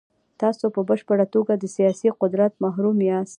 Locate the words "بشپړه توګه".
0.89-1.53